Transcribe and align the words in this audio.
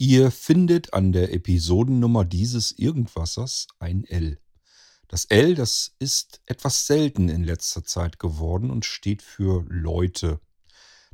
Ihr 0.00 0.30
findet 0.30 0.94
an 0.94 1.10
der 1.10 1.34
Episodennummer 1.34 2.24
dieses 2.24 2.70
Irgendwassers 2.70 3.66
ein 3.80 4.04
L. 4.04 4.38
Das 5.08 5.24
L, 5.24 5.56
das 5.56 5.96
ist 5.98 6.40
etwas 6.46 6.86
selten 6.86 7.28
in 7.28 7.42
letzter 7.42 7.82
Zeit 7.82 8.20
geworden 8.20 8.70
und 8.70 8.84
steht 8.84 9.22
für 9.22 9.66
Leute. 9.68 10.38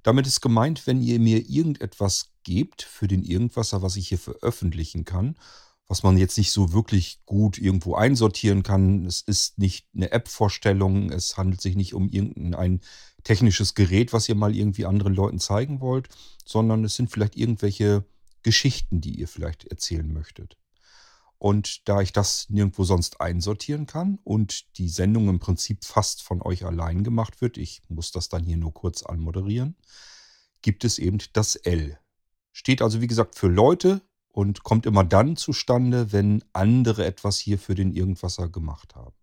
Damit 0.03 0.27
ist 0.27 0.43
gemeint, 0.43 0.87
wenn 0.87 1.01
ihr 1.01 1.19
mir 1.19 1.49
irgendetwas 1.49 2.35
gebt 2.43 2.83
für 2.83 3.09
den 3.09 3.25
Irgendwasser, 3.25 3.81
was 3.81 3.97
ich 3.97 4.09
hier 4.09 4.19
veröffentlichen 4.19 5.07
kann, 5.07 5.37
was 5.87 6.03
man 6.03 6.19
jetzt 6.19 6.37
nicht 6.37 6.53
so 6.53 6.75
wirklich 6.75 7.21
gut 7.25 7.57
irgendwo 7.57 7.95
einsortieren 7.95 8.62
kann. 8.62 9.07
Es 9.07 9.23
ist 9.23 9.57
nicht 9.59 9.87
eine 9.95 10.12
App-Vorstellung, 10.12 11.11
es 11.11 11.39
handelt 11.39 11.62
sich 11.62 11.75
nicht 11.75 11.95
um 11.95 12.11
irgendein 12.11 12.82
technisches 13.23 13.75
Gerät, 13.75 14.12
was 14.12 14.29
ihr 14.29 14.35
mal 14.35 14.55
irgendwie 14.55 14.85
anderen 14.85 15.14
Leuten 15.14 15.39
zeigen 15.39 15.80
wollt, 15.80 16.11
sondern 16.45 16.85
es 16.85 16.96
sind 16.96 17.11
vielleicht 17.11 17.35
irgendwelche 17.35 18.05
Geschichten, 18.45 19.01
die 19.01 19.19
ihr 19.19 19.27
vielleicht 19.27 19.65
erzählen 19.65 20.12
möchtet. 20.12 20.57
Und 21.39 21.89
da 21.89 22.01
ich 22.01 22.12
das 22.12 22.48
nirgendwo 22.48 22.85
sonst 22.85 23.21
einsortieren 23.21 23.87
kann 23.87 24.19
und 24.23 24.79
die 24.79 24.89
Sendung 24.89 25.29
im 25.29 25.41
Prinzip 25.41 25.85
fast 25.85 26.23
von 26.23 26.41
euch 26.41 26.65
allein 26.65 27.02
gemacht 27.02 27.41
wird, 27.41 27.59
ich 27.59 27.83
muss 27.88 28.12
das 28.12 28.29
dann 28.29 28.45
hier 28.45 28.57
nur 28.57 28.73
kurz 28.73 29.02
anmoderieren, 29.02 29.77
gibt 30.62 30.85
es 30.85 30.99
eben 30.99 31.19
das 31.33 31.57
L. 31.57 31.99
Steht 32.52 32.80
also 32.80 33.01
wie 33.01 33.09
gesagt 33.09 33.35
für 33.35 33.49
Leute 33.49 34.01
und 34.29 34.63
kommt 34.63 34.87
immer 34.87 35.05
dann 35.05 35.37
zustande, 35.37 36.13
wenn 36.13 36.45
andere 36.52 37.05
etwas 37.05 37.38
hier 37.38 37.59
für 37.59 37.74
den 37.74 37.93
Irgendwasser 37.93 38.49
gemacht 38.49 38.95
haben. 38.95 39.15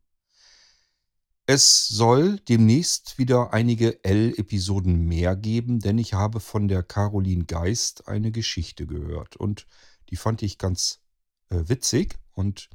Es 1.54 1.90
soll 1.90 2.40
demnächst 2.48 3.18
wieder 3.18 3.52
einige 3.52 4.06
L-Episoden 4.06 5.02
mehr 5.06 5.36
geben, 5.36 5.82
denn 5.82 5.98
ich 5.98 6.14
habe 6.14 6.40
von 6.40 6.70
der 6.70 6.82
Caroline 6.82 7.44
Geist 7.44 8.08
eine 8.08 8.32
Geschichte 8.32 8.88
gehört 8.88 9.36
und 9.36 9.68
die 10.10 10.16
fand 10.16 10.44
ich 10.44 10.58
ganz 10.58 11.02
äh, 11.50 11.68
witzig 11.68 12.18
und 12.32 12.70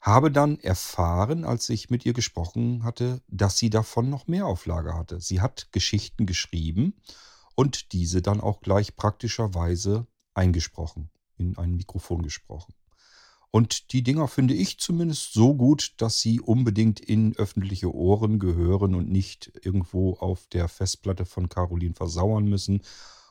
habe 0.00 0.30
dann 0.30 0.60
erfahren, 0.60 1.44
als 1.44 1.68
ich 1.68 1.90
mit 1.90 2.06
ihr 2.06 2.12
gesprochen 2.12 2.84
hatte, 2.84 3.22
dass 3.26 3.58
sie 3.58 3.70
davon 3.70 4.08
noch 4.08 4.28
mehr 4.28 4.46
Auflage 4.46 4.94
hatte. 4.94 5.20
Sie 5.20 5.40
hat 5.40 5.72
Geschichten 5.72 6.26
geschrieben 6.26 6.94
und 7.56 7.90
diese 7.92 8.22
dann 8.22 8.40
auch 8.40 8.60
gleich 8.60 8.94
praktischerweise 8.94 10.06
eingesprochen, 10.32 11.10
in 11.38 11.58
ein 11.58 11.74
Mikrofon 11.74 12.22
gesprochen. 12.22 12.72
Und 13.50 13.92
die 13.92 14.02
Dinger 14.02 14.28
finde 14.28 14.54
ich 14.54 14.78
zumindest 14.78 15.32
so 15.32 15.54
gut, 15.54 15.94
dass 15.96 16.20
sie 16.20 16.40
unbedingt 16.40 17.00
in 17.00 17.34
öffentliche 17.36 17.92
Ohren 17.92 18.38
gehören 18.38 18.94
und 18.94 19.10
nicht 19.10 19.52
irgendwo 19.62 20.14
auf 20.14 20.46
der 20.46 20.68
Festplatte 20.68 21.24
von 21.24 21.48
Caroline 21.48 21.94
versauern 21.94 22.44
müssen. 22.44 22.82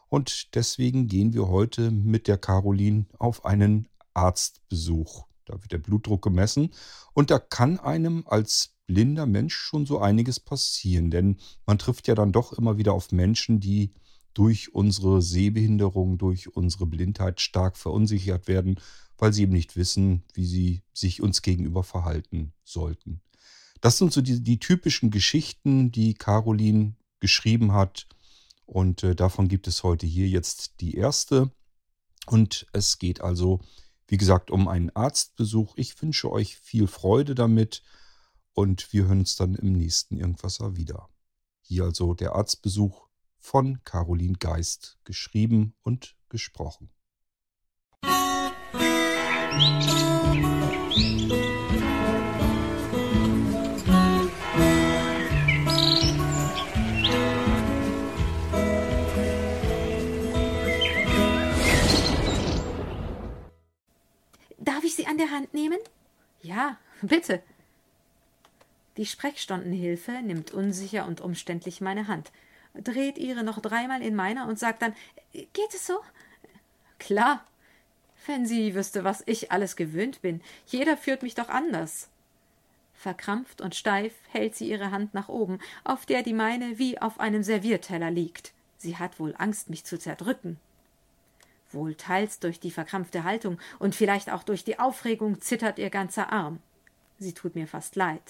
Und 0.09 0.55
deswegen 0.55 1.07
gehen 1.07 1.33
wir 1.33 1.47
heute 1.47 1.91
mit 1.91 2.27
der 2.27 2.37
Caroline 2.37 3.05
auf 3.17 3.45
einen 3.45 3.87
Arztbesuch. 4.13 5.25
Da 5.45 5.53
wird 5.53 5.71
der 5.71 5.77
Blutdruck 5.77 6.21
gemessen 6.21 6.71
und 7.13 7.31
da 7.31 7.39
kann 7.39 7.79
einem 7.79 8.23
als 8.27 8.75
blinder 8.85 9.25
Mensch 9.25 9.55
schon 9.55 9.85
so 9.85 9.99
einiges 9.99 10.39
passieren, 10.39 11.11
denn 11.11 11.37
man 11.65 11.79
trifft 11.79 12.07
ja 12.07 12.15
dann 12.15 12.31
doch 12.31 12.53
immer 12.53 12.77
wieder 12.77 12.93
auf 12.93 13.11
Menschen, 13.11 13.59
die 13.59 13.93
durch 14.33 14.73
unsere 14.75 15.21
Sehbehinderung, 15.21 16.17
durch 16.17 16.55
unsere 16.55 16.85
Blindheit 16.85 17.41
stark 17.41 17.77
verunsichert 17.77 18.47
werden 18.47 18.79
weil 19.19 19.33
sie 19.33 19.43
eben 19.43 19.53
nicht 19.53 19.75
wissen, 19.75 20.23
wie 20.33 20.45
sie 20.45 20.81
sich 20.93 21.21
uns 21.21 21.41
gegenüber 21.41 21.83
verhalten 21.83 22.53
sollten. 22.63 23.21
Das 23.81 23.97
sind 23.97 24.11
so 24.11 24.21
die, 24.21 24.41
die 24.41 24.59
typischen 24.59 25.11
Geschichten, 25.11 25.91
die 25.91 26.13
Caroline 26.13 26.95
geschrieben 27.19 27.73
hat. 27.73 28.07
Und 28.65 29.03
äh, 29.03 29.15
davon 29.15 29.47
gibt 29.47 29.67
es 29.67 29.83
heute 29.83 30.05
hier 30.05 30.27
jetzt 30.27 30.81
die 30.81 30.95
erste. 30.95 31.51
Und 32.25 32.67
es 32.73 32.99
geht 32.99 33.21
also, 33.21 33.61
wie 34.07 34.17
gesagt, 34.17 34.51
um 34.51 34.67
einen 34.67 34.89
Arztbesuch. 34.91 35.75
Ich 35.77 36.01
wünsche 36.01 36.31
euch 36.31 36.57
viel 36.57 36.87
Freude 36.87 37.35
damit 37.35 37.83
und 38.53 38.91
wir 38.93 39.05
hören 39.05 39.19
uns 39.19 39.35
dann 39.35 39.55
im 39.55 39.73
nächsten 39.73 40.17
Irgendwasser 40.17 40.75
wieder. 40.75 41.09
Hier 41.61 41.85
also 41.85 42.13
der 42.13 42.35
Arztbesuch 42.35 43.07
von 43.37 43.83
Caroline 43.83 44.37
Geist, 44.37 44.97
geschrieben 45.05 45.73
und 45.81 46.15
gesprochen. 46.27 46.89
Darf 49.59 49.67
ich 64.83 64.95
Sie 64.95 65.07
an 65.07 65.17
der 65.17 65.31
Hand 65.31 65.53
nehmen? 65.53 65.77
Ja, 66.41 66.77
bitte. 67.01 67.43
Die 68.95 69.05
Sprechstundenhilfe 69.05 70.21
nimmt 70.21 70.51
unsicher 70.51 71.05
und 71.05 71.19
umständlich 71.19 71.81
meine 71.81 72.07
Hand, 72.07 72.31
dreht 72.73 73.17
ihre 73.17 73.43
noch 73.43 73.59
dreimal 73.59 74.01
in 74.01 74.15
meiner 74.15 74.47
und 74.47 74.57
sagt 74.57 74.81
dann 74.81 74.95
Geht 75.33 75.73
es 75.73 75.85
so? 75.85 75.99
Klar, 76.97 77.43
wenn 78.29 78.45
sie 78.45 78.75
wüsste, 78.75 79.03
was 79.03 79.23
ich 79.25 79.51
alles 79.51 79.75
gewöhnt 79.75 80.21
bin. 80.21 80.39
Jeder 80.67 80.95
führt 80.95 81.23
mich 81.23 81.35
doch 81.35 81.49
anders. 81.49 82.07
Verkrampft 82.93 83.59
und 83.59 83.75
steif 83.75 84.13
hält 84.29 84.55
sie 84.55 84.69
ihre 84.69 84.91
Hand 84.91 85.13
nach 85.13 85.29
oben, 85.29 85.59
auf 85.83 86.05
der 86.05 86.21
die 86.21 86.33
meine 86.33 86.77
wie 86.77 87.01
auf 87.01 87.19
einem 87.19 87.43
Servierteller 87.43 88.11
liegt. 88.11 88.53
Sie 88.77 88.97
hat 88.97 89.19
wohl 89.19 89.33
Angst, 89.37 89.69
mich 89.69 89.83
zu 89.83 89.97
zerdrücken. 89.97 90.57
Wohl 91.71 91.95
teils 91.95 92.39
durch 92.39 92.59
die 92.59 92.71
verkrampfte 92.71 93.23
Haltung 93.23 93.57
und 93.79 93.95
vielleicht 93.95 94.29
auch 94.29 94.43
durch 94.43 94.63
die 94.63 94.79
Aufregung 94.79 95.41
zittert 95.41 95.79
ihr 95.79 95.89
ganzer 95.89 96.31
Arm. 96.31 96.59
Sie 97.17 97.33
tut 97.33 97.55
mir 97.55 97.67
fast 97.67 97.95
leid. 97.95 98.21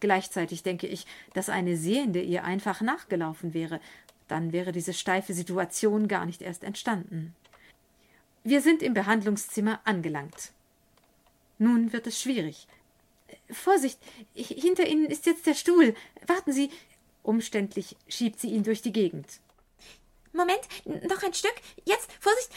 Gleichzeitig 0.00 0.62
denke 0.62 0.86
ich, 0.86 1.06
dass 1.34 1.48
eine 1.48 1.76
Sehende 1.76 2.20
ihr 2.20 2.44
einfach 2.44 2.80
nachgelaufen 2.80 3.54
wäre, 3.54 3.80
dann 4.28 4.52
wäre 4.52 4.72
diese 4.72 4.92
steife 4.92 5.34
Situation 5.34 6.08
gar 6.08 6.26
nicht 6.26 6.42
erst 6.42 6.62
entstanden. 6.64 7.34
Wir 8.50 8.60
sind 8.60 8.82
im 8.82 8.94
Behandlungszimmer 8.94 9.78
angelangt. 9.84 10.50
Nun 11.58 11.92
wird 11.92 12.08
es 12.08 12.20
schwierig. 12.20 12.66
Vorsicht, 13.48 14.00
hinter 14.34 14.88
Ihnen 14.88 15.06
ist 15.06 15.26
jetzt 15.26 15.46
der 15.46 15.54
Stuhl. 15.54 15.94
Warten 16.26 16.52
Sie. 16.52 16.68
Umständlich 17.22 17.96
schiebt 18.08 18.40
sie 18.40 18.50
ihn 18.50 18.64
durch 18.64 18.82
die 18.82 18.90
Gegend. 18.90 19.28
Moment, 20.32 20.58
noch 20.84 21.22
ein 21.22 21.32
Stück. 21.32 21.54
Jetzt, 21.84 22.10
Vorsicht. 22.18 22.50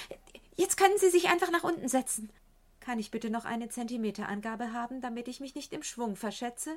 Jetzt 0.55 0.77
können 0.77 0.97
Sie 0.97 1.11
sich 1.11 1.29
einfach 1.29 1.51
nach 1.51 1.63
unten 1.63 1.87
setzen. 1.87 2.31
Kann 2.79 2.97
ich 2.97 3.11
bitte 3.11 3.29
noch 3.29 3.45
eine 3.45 3.69
Zentimeterangabe 3.69 4.73
haben, 4.73 4.99
damit 4.99 5.27
ich 5.27 5.41
mich 5.41 5.53
nicht 5.53 5.73
im 5.73 5.83
Schwung 5.83 6.15
verschätze? 6.15 6.75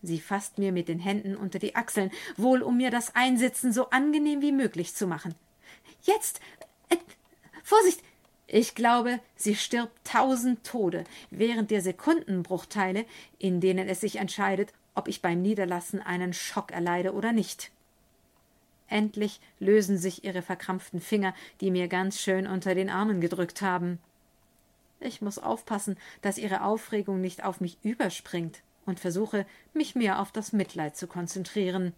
Sie 0.00 0.18
fasst 0.18 0.56
mir 0.56 0.72
mit 0.72 0.88
den 0.88 0.98
Händen 0.98 1.36
unter 1.36 1.58
die 1.58 1.76
Achseln, 1.76 2.10
wohl 2.38 2.62
um 2.62 2.78
mir 2.78 2.90
das 2.90 3.14
Einsitzen 3.14 3.74
so 3.74 3.90
angenehm 3.90 4.40
wie 4.40 4.52
möglich 4.52 4.94
zu 4.94 5.06
machen. 5.06 5.34
Jetzt. 6.04 6.40
Äh, 6.88 6.96
Vorsicht, 7.62 8.02
ich 8.52 8.74
glaube, 8.74 9.20
sie 9.36 9.54
stirbt 9.54 9.92
tausend 10.02 10.64
Tode 10.66 11.04
während 11.30 11.70
der 11.70 11.82
Sekundenbruchteile, 11.82 13.04
in 13.38 13.60
denen 13.60 13.88
es 13.88 14.00
sich 14.00 14.16
entscheidet, 14.16 14.72
ob 14.96 15.06
ich 15.06 15.22
beim 15.22 15.40
Niederlassen 15.40 16.02
einen 16.02 16.32
Schock 16.32 16.72
erleide 16.72 17.14
oder 17.14 17.30
nicht. 17.30 17.70
Endlich 18.88 19.40
lösen 19.60 19.98
sich 19.98 20.24
ihre 20.24 20.42
verkrampften 20.42 21.00
Finger, 21.00 21.32
die 21.60 21.70
mir 21.70 21.86
ganz 21.86 22.20
schön 22.20 22.48
unter 22.48 22.74
den 22.74 22.90
Armen 22.90 23.20
gedrückt 23.20 23.62
haben. 23.62 24.00
Ich 24.98 25.22
muss 25.22 25.38
aufpassen, 25.38 25.96
dass 26.20 26.36
ihre 26.36 26.64
Aufregung 26.64 27.20
nicht 27.20 27.44
auf 27.44 27.60
mich 27.60 27.78
überspringt 27.84 28.62
und 28.84 28.98
versuche, 28.98 29.46
mich 29.74 29.94
mehr 29.94 30.18
auf 30.18 30.32
das 30.32 30.52
Mitleid 30.52 30.96
zu 30.96 31.06
konzentrieren. 31.06 31.94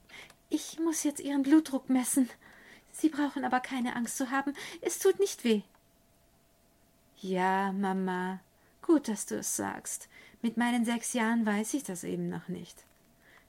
Ich 0.51 0.79
muss 0.79 1.03
jetzt 1.03 1.21
Ihren 1.21 1.45
Blutdruck 1.45 1.89
messen. 1.89 2.29
Sie 2.91 3.09
brauchen 3.09 3.47
aber 3.47 3.61
keine 3.61 3.97
Angst 3.97 4.19
zu 4.19 4.31
haben. 4.31 4.53
Es 4.83 4.99
tut 4.99 5.19
nicht 5.19 5.45
weh. 5.45 5.63
Ja, 7.23 7.71
Mama, 7.71 8.41
gut, 8.85 9.07
dass 9.07 9.27
du 9.27 9.37
es 9.37 9.55
sagst. 9.55 10.09
Mit 10.43 10.57
meinen 10.57 10.85
sechs 10.85 11.13
Jahren 11.13 11.47
weiß 11.47 11.73
ich 11.75 11.85
das 11.85 12.03
eben 12.03 12.29
noch 12.29 12.49
nicht. 12.49 12.85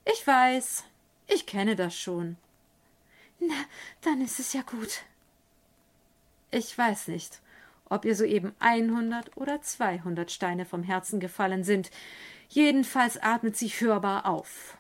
Ich 0.06 0.28
weiß, 0.28 0.84
ich 1.26 1.48
kenne 1.48 1.76
das 1.76 1.98
schon. 1.98 2.38
Na, 3.40 3.56
dann 4.02 4.22
ist 4.22 4.40
es 4.40 4.54
ja 4.54 4.62
gut. 4.62 5.02
Ich 6.52 6.78
weiß 6.78 7.08
nicht, 7.08 7.42
ob 7.90 8.06
ihr 8.06 8.16
soeben 8.16 8.54
einhundert 8.60 9.36
oder 9.38 9.60
zweihundert 9.64 10.30
Steine 10.30 10.66
vom 10.68 10.84
Herzen 10.84 11.20
gefallen 11.20 11.64
sind. 11.64 11.90
Jedenfalls 12.50 13.18
atmet 13.24 13.58
sie 13.58 13.70
hörbar 13.70 14.28
auf. 14.28 14.78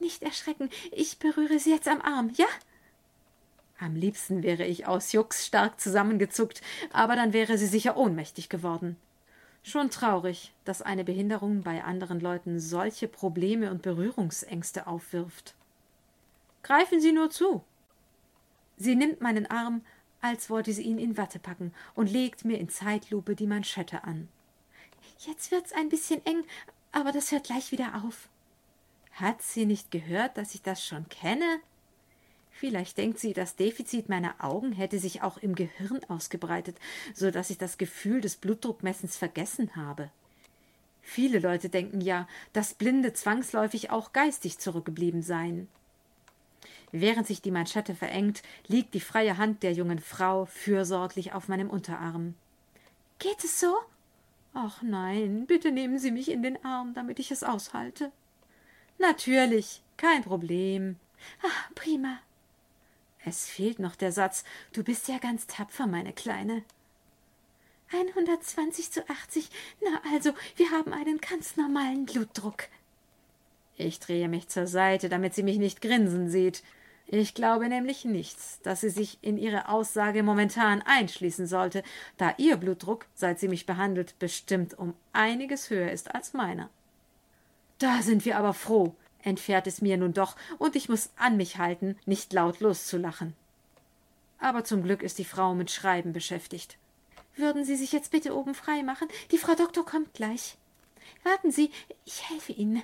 Nicht 0.00 0.24
erschrecken, 0.24 0.68
ich 0.90 1.20
berühre 1.20 1.60
sie 1.60 1.70
jetzt 1.70 1.86
am 1.86 2.00
Arm, 2.00 2.32
ja? 2.34 2.48
Am 3.78 3.96
liebsten 3.96 4.42
wäre 4.42 4.64
ich 4.64 4.86
aus 4.86 5.12
Jux 5.12 5.46
stark 5.46 5.80
zusammengezuckt, 5.80 6.62
aber 6.92 7.16
dann 7.16 7.32
wäre 7.32 7.58
sie 7.58 7.66
sicher 7.66 7.96
ohnmächtig 7.96 8.48
geworden. 8.48 8.96
Schon 9.62 9.90
traurig, 9.90 10.52
dass 10.64 10.82
eine 10.82 11.04
Behinderung 11.04 11.62
bei 11.62 11.82
anderen 11.82 12.20
Leuten 12.20 12.60
solche 12.60 13.08
Probleme 13.08 13.70
und 13.70 13.82
Berührungsängste 13.82 14.86
aufwirft. 14.86 15.54
Greifen 16.62 17.00
Sie 17.00 17.12
nur 17.12 17.30
zu. 17.30 17.62
Sie 18.76 18.94
nimmt 18.94 19.20
meinen 19.20 19.46
Arm, 19.46 19.82
als 20.20 20.50
wollte 20.50 20.72
sie 20.72 20.82
ihn 20.82 20.98
in 20.98 21.16
Watte 21.16 21.38
packen 21.38 21.72
und 21.94 22.10
legt 22.10 22.44
mir 22.44 22.58
in 22.58 22.68
Zeitlupe 22.68 23.34
die 23.34 23.46
Manschette 23.46 24.04
an. 24.04 24.28
Jetzt 25.18 25.50
wird's 25.50 25.72
ein 25.72 25.88
bisschen 25.88 26.24
eng, 26.24 26.44
aber 26.92 27.12
das 27.12 27.30
hört 27.32 27.44
gleich 27.44 27.72
wieder 27.72 28.02
auf. 28.04 28.28
Hat 29.12 29.42
sie 29.42 29.66
nicht 29.66 29.90
gehört, 29.90 30.38
dass 30.38 30.54
ich 30.54 30.62
das 30.62 30.84
schon 30.84 31.08
kenne? 31.08 31.60
Vielleicht 32.56 32.98
denkt 32.98 33.18
sie, 33.18 33.32
das 33.32 33.56
Defizit 33.56 34.08
meiner 34.08 34.36
Augen 34.38 34.70
hätte 34.72 35.00
sich 35.00 35.22
auch 35.22 35.38
im 35.38 35.56
Gehirn 35.56 36.00
ausgebreitet, 36.08 36.76
so 37.12 37.32
dass 37.32 37.50
ich 37.50 37.58
das 37.58 37.78
Gefühl 37.78 38.20
des 38.20 38.36
Blutdruckmessens 38.36 39.16
vergessen 39.16 39.74
habe. 39.74 40.10
Viele 41.02 41.40
Leute 41.40 41.68
denken 41.68 42.00
ja, 42.00 42.28
dass 42.52 42.74
Blinde 42.74 43.12
zwangsläufig 43.12 43.90
auch 43.90 44.12
geistig 44.12 44.58
zurückgeblieben 44.58 45.20
seien. 45.20 45.68
Während 46.92 47.26
sich 47.26 47.42
die 47.42 47.50
Manschette 47.50 47.96
verengt, 47.96 48.42
liegt 48.68 48.94
die 48.94 49.00
freie 49.00 49.36
Hand 49.36 49.64
der 49.64 49.72
jungen 49.72 49.98
Frau 49.98 50.46
fürsorglich 50.46 51.32
auf 51.32 51.48
meinem 51.48 51.68
Unterarm. 51.68 52.34
Geht 53.18 53.42
es 53.42 53.58
so? 53.58 53.76
Ach 54.54 54.80
nein, 54.80 55.46
bitte 55.46 55.72
nehmen 55.72 55.98
Sie 55.98 56.12
mich 56.12 56.30
in 56.30 56.44
den 56.44 56.64
Arm, 56.64 56.94
damit 56.94 57.18
ich 57.18 57.32
es 57.32 57.42
aushalte. 57.42 58.12
Natürlich, 58.98 59.82
kein 59.96 60.22
Problem. 60.22 60.96
Ah, 61.42 61.70
prima. 61.74 62.20
Es 63.24 63.46
fehlt 63.46 63.78
noch 63.78 63.96
der 63.96 64.12
Satz. 64.12 64.44
Du 64.72 64.84
bist 64.84 65.08
ja 65.08 65.18
ganz 65.18 65.46
tapfer, 65.46 65.86
meine 65.86 66.12
Kleine. 66.12 66.62
120 67.92 68.90
zu 68.90 69.08
80. 69.08 69.48
Na 69.82 70.00
also, 70.12 70.32
wir 70.56 70.70
haben 70.70 70.92
einen 70.92 71.18
ganz 71.18 71.56
normalen 71.56 72.06
Blutdruck. 72.06 72.64
Ich 73.76 73.98
drehe 74.00 74.28
mich 74.28 74.48
zur 74.48 74.66
Seite, 74.66 75.08
damit 75.08 75.34
sie 75.34 75.42
mich 75.42 75.58
nicht 75.58 75.80
grinsen 75.80 76.28
sieht. 76.28 76.62
Ich 77.06 77.34
glaube 77.34 77.68
nämlich 77.68 78.04
nichts, 78.04 78.60
dass 78.62 78.80
sie 78.80 78.88
sich 78.88 79.18
in 79.20 79.36
ihre 79.36 79.68
Aussage 79.68 80.22
momentan 80.22 80.82
einschließen 80.82 81.46
sollte, 81.46 81.82
da 82.16 82.34
ihr 82.38 82.56
Blutdruck, 82.56 83.06
seit 83.14 83.38
sie 83.38 83.48
mich 83.48 83.66
behandelt, 83.66 84.18
bestimmt 84.18 84.78
um 84.78 84.94
einiges 85.12 85.70
höher 85.70 85.90
ist 85.90 86.14
als 86.14 86.32
meiner. 86.32 86.70
Da 87.78 88.00
sind 88.00 88.24
wir 88.24 88.38
aber 88.38 88.54
froh, 88.54 88.94
entfährt 89.24 89.66
es 89.66 89.82
mir 89.82 89.96
nun 89.96 90.12
doch, 90.12 90.36
und 90.58 90.76
ich 90.76 90.88
muss 90.88 91.10
an 91.16 91.36
mich 91.36 91.58
halten, 91.58 91.96
nicht 92.06 92.32
laut 92.32 92.60
loszulachen. 92.60 93.34
Aber 94.38 94.64
zum 94.64 94.82
Glück 94.82 95.02
ist 95.02 95.18
die 95.18 95.24
Frau 95.24 95.54
mit 95.54 95.70
Schreiben 95.70 96.12
beschäftigt. 96.12 96.76
Würden 97.36 97.64
Sie 97.64 97.76
sich 97.76 97.92
jetzt 97.92 98.12
bitte 98.12 98.36
oben 98.36 98.54
frei 98.54 98.82
machen? 98.82 99.08
Die 99.30 99.38
Frau 99.38 99.54
Doktor 99.54 99.84
kommt 99.84 100.14
gleich. 100.14 100.56
Warten 101.24 101.50
Sie, 101.50 101.70
ich 102.04 102.28
helfe 102.30 102.52
Ihnen. 102.52 102.82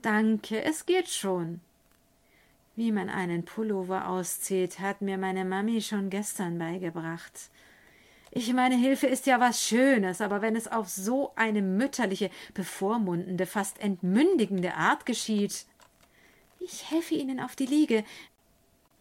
Danke, 0.00 0.62
es 0.62 0.86
geht 0.86 1.08
schon. 1.08 1.60
Wie 2.76 2.92
man 2.92 3.08
einen 3.08 3.44
Pullover 3.44 4.08
auszieht, 4.08 4.80
hat 4.80 5.00
mir 5.00 5.18
meine 5.18 5.44
Mami 5.44 5.80
schon 5.80 6.10
gestern 6.10 6.58
beigebracht. 6.58 7.50
Ich 8.36 8.52
meine, 8.52 8.76
Hilfe 8.76 9.06
ist 9.06 9.26
ja 9.26 9.38
was 9.38 9.62
Schönes, 9.62 10.20
aber 10.20 10.42
wenn 10.42 10.56
es 10.56 10.66
auf 10.66 10.88
so 10.88 11.32
eine 11.36 11.62
mütterliche, 11.62 12.30
bevormundende, 12.52 13.46
fast 13.46 13.78
entmündigende 13.78 14.74
Art 14.74 15.06
geschieht. 15.06 15.66
Ich 16.58 16.90
helfe 16.90 17.14
Ihnen 17.14 17.38
auf 17.38 17.54
die 17.54 17.66
Liege. 17.66 18.04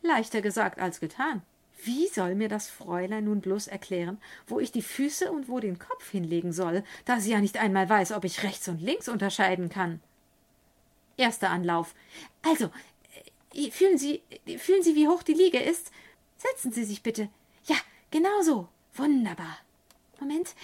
Leichter 0.04 0.42
gesagt 0.42 0.80
als 0.80 1.00
getan. 1.00 1.42
Wie 1.84 2.08
soll 2.08 2.36
mir 2.36 2.48
das 2.48 2.70
Fräulein 2.70 3.26
nun 3.26 3.42
bloß 3.42 3.68
erklären, 3.68 4.22
wo 4.46 4.60
ich 4.60 4.72
die 4.72 4.84
Füße 4.84 5.32
und 5.32 5.50
wo 5.50 5.60
den 5.60 5.80
Kopf 5.80 6.12
hinlegen 6.12 6.54
soll, 6.54 6.84
da 7.06 7.20
sie 7.20 7.32
ja 7.32 7.42
nicht 7.42 7.58
einmal 7.58 7.90
weiß, 7.90 8.12
ob 8.12 8.26
ich 8.26 8.44
rechts 8.44 8.68
und 8.68 8.82
links 8.82 9.10
unterscheiden 9.10 9.70
kann? 9.70 10.00
Erster 11.18 11.50
Anlauf. 11.50 11.96
Also, 12.44 12.70
Fühlen 13.72 14.00
Sie, 14.00 14.24
fühlen 14.58 14.82
Sie, 14.82 14.96
wie 14.96 15.08
hoch 15.08 15.22
die 15.22 15.34
Liege 15.34 15.60
ist? 15.60 15.92
Setzen 16.38 16.72
Sie 16.72 16.84
sich 16.84 17.04
bitte. 17.04 17.30
Ja, 17.66 17.76
genau 18.10 18.42
so. 18.42 18.68
Wunderbar. 18.96 19.58
Moment. 20.20 20.56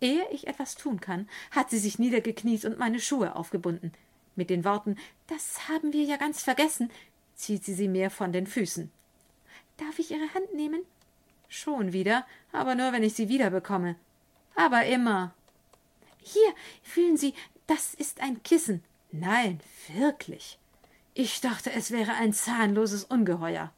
Ehe 0.00 0.28
ich 0.30 0.46
etwas 0.46 0.74
tun 0.74 1.00
kann, 1.00 1.28
hat 1.50 1.70
sie 1.70 1.78
sich 1.78 1.98
niedergekniet 1.98 2.64
und 2.64 2.78
meine 2.78 3.00
Schuhe 3.00 3.34
aufgebunden. 3.34 3.92
Mit 4.34 4.50
den 4.50 4.64
Worten 4.64 4.96
Das 5.26 5.68
haben 5.68 5.92
wir 5.92 6.04
ja 6.04 6.16
ganz 6.16 6.42
vergessen, 6.42 6.90
zieht 7.34 7.64
sie 7.64 7.74
sie 7.74 7.88
mir 7.88 8.10
von 8.10 8.32
den 8.32 8.46
Füßen. 8.46 8.90
Darf 9.78 9.98
ich 9.98 10.10
Ihre 10.10 10.32
Hand 10.34 10.54
nehmen? 10.54 10.82
Schon 11.48 11.92
wieder, 11.92 12.26
aber 12.52 12.74
nur 12.74 12.92
wenn 12.92 13.02
ich 13.02 13.14
sie 13.14 13.28
wiederbekomme. 13.28 13.96
Aber 14.54 14.84
immer. 14.84 15.34
Hier, 16.18 16.54
fühlen 16.82 17.16
Sie, 17.16 17.34
das 17.66 17.94
ist 17.94 18.20
ein 18.20 18.42
Kissen. 18.42 18.82
Nein, 19.12 19.60
wirklich. 19.94 20.58
Ich 21.14 21.40
dachte, 21.40 21.72
es 21.72 21.90
wäre 21.90 22.14
ein 22.14 22.32
zahnloses 22.32 23.04
Ungeheuer. 23.04 23.72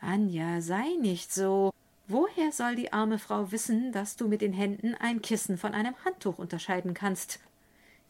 Anja, 0.00 0.60
sei 0.60 0.96
nicht 1.00 1.32
so. 1.32 1.72
Woher 2.06 2.52
soll 2.52 2.76
die 2.76 2.92
arme 2.92 3.18
Frau 3.18 3.50
wissen, 3.50 3.90
dass 3.92 4.16
du 4.16 4.28
mit 4.28 4.42
den 4.42 4.52
Händen 4.52 4.94
ein 4.94 5.22
Kissen 5.22 5.56
von 5.56 5.72
einem 5.72 5.94
Handtuch 6.04 6.38
unterscheiden 6.38 6.92
kannst? 6.92 7.40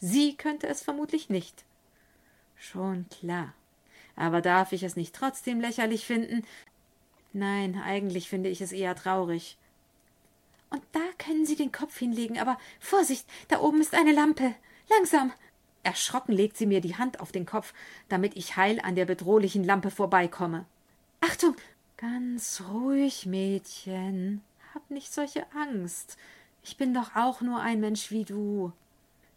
Sie 0.01 0.37
könnte 0.37 0.67
es 0.67 0.83
vermutlich 0.83 1.31
nicht. 1.31 1.65
Schon 2.57 3.07
klar. 3.09 3.55
Aber 4.17 4.41
darf 4.41 4.73
ich 4.73 4.83
es 4.83 4.97
nicht 4.97 5.15
trotzdem 5.15 5.61
lächerlich 5.61 6.07
finden? 6.07 6.45
Nein, 7.33 7.81
eigentlich 7.85 8.29
finde 8.29 8.49
ich 8.49 8.61
es 8.61 8.73
eher 8.73 8.97
traurig. 8.97 9.57
Und 10.71 10.83
da 10.93 11.01
können 11.19 11.47
Sie 11.47 11.57
den 11.57 11.71
Kopf 11.71 11.97
hinlegen, 11.97 12.39
aber 12.39 12.59
Vorsicht, 12.81 13.27
da 13.49 13.61
oben 13.61 13.81
ist 13.81 13.95
eine 13.95 14.13
Lampe. 14.13 14.55
Langsam. 14.89 15.33
Erschrocken 15.85 16.33
legt 16.33 16.57
sie 16.57 16.67
mir 16.67 16.81
die 16.81 16.97
Hand 16.97 17.21
auf 17.21 17.31
den 17.31 17.47
Kopf, 17.47 17.75
damit 18.09 18.37
ich 18.37 18.57
heil 18.57 18.81
an 18.81 18.97
der 18.97 19.05
bedrohlichen 19.05 19.63
Lampe 19.63 19.91
vorbeikomme. 19.91 20.65
Achtung! 21.21 21.57
Ganz 22.05 22.63
ruhig, 22.71 23.25
Mädchen. 23.25 24.43
Hab 24.75 24.91
nicht 24.91 25.11
solche 25.11 25.47
Angst. 25.55 26.19
Ich 26.63 26.77
bin 26.77 26.93
doch 26.93 27.17
auch 27.17 27.41
nur 27.41 27.61
ein 27.61 27.81
Mensch 27.81 28.11
wie 28.11 28.25
du. 28.25 28.73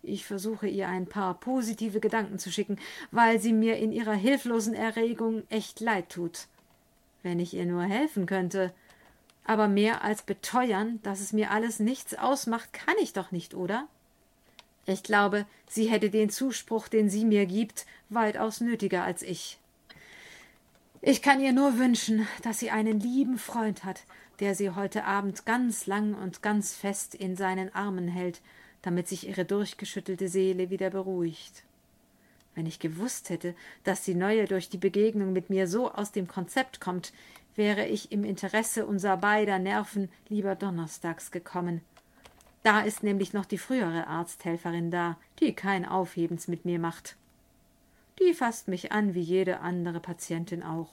Ich 0.04 0.26
versuche 0.26 0.68
ihr 0.68 0.90
ein 0.90 1.08
paar 1.08 1.36
positive 1.36 2.02
Gedanken 2.02 2.40
zu 2.40 2.52
schicken, 2.52 2.78
weil 3.10 3.40
sie 3.40 3.54
mir 3.54 3.78
in 3.78 3.94
ihrer 3.94 4.16
hilflosen 4.16 4.74
Erregung 4.74 5.44
echt 5.48 5.80
leid 5.80 6.10
tut. 6.10 6.48
Wenn 7.24 7.40
ich 7.40 7.54
ihr 7.54 7.66
nur 7.66 7.84
helfen 7.84 8.26
könnte. 8.26 8.74
Aber 9.46 9.70
mehr 9.70 10.04
als 10.04 10.24
beteuern, 10.24 11.00
dass 11.04 11.22
es 11.22 11.32
mir 11.32 11.52
alles 11.52 11.80
nichts 11.80 12.16
ausmacht, 12.16 12.74
kann 12.74 12.96
ich 13.02 13.14
doch 13.14 13.32
nicht, 13.32 13.54
oder? 13.54 13.88
Ich 14.86 15.04
glaube, 15.04 15.46
sie 15.70 15.86
hätte 15.86 16.10
den 16.10 16.30
Zuspruch, 16.30 16.90
den 16.90 17.10
sie 17.10 17.24
mir 17.24 17.46
gibt, 17.46 17.86
weitaus 18.10 18.60
nötiger 18.60 19.06
als 19.06 19.22
ich. 19.22 19.58
Ich 21.02 21.22
kann 21.22 21.40
ihr 21.40 21.54
nur 21.54 21.78
wünschen, 21.78 22.28
dass 22.44 22.60
sie 22.60 22.72
einen 22.72 23.00
lieben 23.00 23.38
Freund 23.38 23.84
hat, 23.84 24.04
der 24.40 24.56
sie 24.56 24.72
heute 24.72 25.06
Abend 25.06 25.46
ganz 25.46 25.86
lang 25.86 26.14
und 26.14 26.42
ganz 26.42 26.76
fest 26.76 27.16
in 27.16 27.36
seinen 27.36 27.74
Armen 27.74 28.08
hält, 28.08 28.42
damit 28.82 29.08
sich 29.08 29.28
ihre 29.28 29.46
durchgeschüttelte 29.46 30.28
Seele 30.28 30.70
wieder 30.70 30.90
beruhigt. 30.90 31.64
Wenn 32.56 32.66
ich 32.66 32.80
gewusst 32.80 33.30
hätte, 33.30 33.56
dass 33.84 34.04
die 34.04 34.16
Neue 34.16 34.46
durch 34.46 34.70
die 34.70 34.78
Begegnung 34.78 35.34
mit 35.34 35.50
mir 35.50 35.68
so 35.68 35.92
aus 35.92 36.12
dem 36.12 36.28
Konzept 36.28 36.82
kommt, 36.82 37.14
wäre 37.56 37.88
ich 37.88 38.12
im 38.12 38.24
Interesse 38.24 38.86
unser 38.86 39.18
beider 39.18 39.60
Nerven 39.60 40.10
lieber 40.30 40.56
donnerstags 40.56 41.32
gekommen 41.32 41.82
da 42.68 42.82
ist 42.82 43.02
nämlich 43.02 43.32
noch 43.32 43.46
die 43.46 43.58
frühere 43.58 44.08
Arzthelferin 44.08 44.92
da, 44.92 45.16
die 45.40 45.54
kein 45.54 45.86
Aufhebens 45.86 46.50
mit 46.50 46.66
mir 46.66 46.80
macht. 46.80 47.16
Die 48.20 48.34
fasst 48.34 48.68
mich 48.68 48.92
an 48.92 49.14
wie 49.14 49.22
jede 49.22 49.60
andere 49.60 50.00
Patientin 50.00 50.64
auch. 50.64 50.90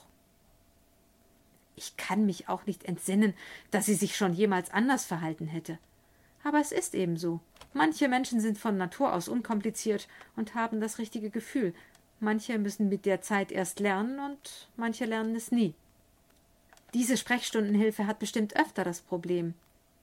Ich 1.76 1.96
kann 1.96 2.26
mich 2.26 2.48
auch 2.48 2.66
nicht 2.66 2.84
entsinnen, 2.84 3.34
dass 3.70 3.86
sie 3.86 3.94
sich 3.94 4.16
schon 4.16 4.32
jemals 4.32 4.70
anders 4.70 5.04
verhalten 5.04 5.46
hätte. 5.46 5.78
Aber 6.44 6.60
es 6.60 6.72
ist 6.72 6.94
eben 6.94 7.16
so. 7.16 7.40
Manche 7.72 8.08
Menschen 8.08 8.38
sind 8.40 8.58
von 8.58 8.76
Natur 8.76 9.12
aus 9.12 9.28
unkompliziert 9.28 10.06
und 10.36 10.54
haben 10.54 10.80
das 10.80 10.98
richtige 10.98 11.30
Gefühl. 11.30 11.74
Manche 12.20 12.58
müssen 12.58 12.88
mit 12.88 13.06
der 13.06 13.22
Zeit 13.22 13.50
erst 13.50 13.80
lernen 13.80 14.20
und 14.20 14.68
manche 14.76 15.04
lernen 15.04 15.34
es 15.34 15.50
nie. 15.50 15.74
Diese 16.92 17.16
Sprechstundenhilfe 17.16 18.06
hat 18.06 18.20
bestimmt 18.20 18.54
öfter 18.56 18.84
das 18.84 19.00
Problem. 19.00 19.54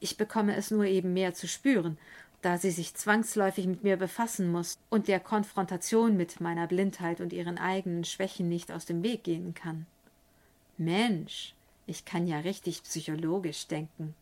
Ich 0.01 0.17
bekomme 0.17 0.55
es 0.55 0.71
nur 0.71 0.85
eben 0.85 1.13
mehr 1.13 1.33
zu 1.33 1.47
spüren, 1.47 1.97
da 2.41 2.57
sie 2.57 2.71
sich 2.71 2.95
zwangsläufig 2.95 3.67
mit 3.67 3.83
mir 3.83 3.97
befassen 3.97 4.51
muss 4.51 4.79
und 4.89 5.07
der 5.07 5.19
Konfrontation 5.19 6.17
mit 6.17 6.41
meiner 6.41 6.67
Blindheit 6.67 7.21
und 7.21 7.33
ihren 7.33 7.57
eigenen 7.57 8.03
Schwächen 8.03 8.49
nicht 8.49 8.71
aus 8.71 8.85
dem 8.85 9.03
Weg 9.03 9.23
gehen 9.23 9.53
kann. 9.53 9.85
Mensch, 10.77 11.53
ich 11.85 12.05
kann 12.05 12.25
ja 12.27 12.39
richtig 12.39 12.83
psychologisch 12.83 13.67
denken. 13.67 14.15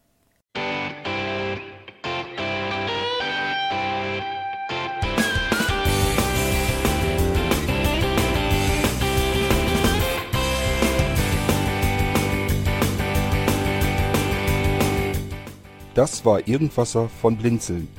Das 15.95 16.23
war 16.23 16.47
Irgendwasser 16.47 17.09
von 17.09 17.35
Blinzeln. 17.35 17.98